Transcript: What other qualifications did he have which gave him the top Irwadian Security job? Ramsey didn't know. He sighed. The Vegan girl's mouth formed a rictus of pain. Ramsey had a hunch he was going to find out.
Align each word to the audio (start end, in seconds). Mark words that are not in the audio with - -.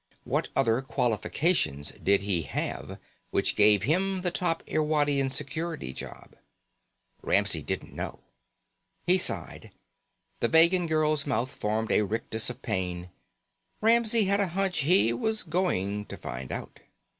What 0.23 0.47
other 0.55 0.81
qualifications 0.81 1.91
did 2.01 2.23
he 2.23 2.41
have 2.41 2.97
which 3.29 3.55
gave 3.55 3.83
him 3.83 4.23
the 4.23 4.31
top 4.31 4.63
Irwadian 4.67 5.29
Security 5.29 5.93
job? 5.93 6.35
Ramsey 7.21 7.61
didn't 7.61 7.93
know. 7.93 8.17
He 9.05 9.19
sighed. 9.19 9.69
The 10.39 10.47
Vegan 10.47 10.87
girl's 10.87 11.27
mouth 11.27 11.51
formed 11.51 11.91
a 11.91 12.01
rictus 12.01 12.49
of 12.49 12.63
pain. 12.63 13.11
Ramsey 13.79 14.25
had 14.25 14.39
a 14.39 14.47
hunch 14.57 14.79
he 14.79 15.13
was 15.13 15.43
going 15.43 16.05
to 16.07 16.17
find 16.17 16.51
out. 16.51 16.79